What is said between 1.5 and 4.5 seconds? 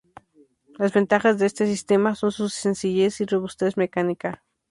sistema son su sencillez y robustez mecánica.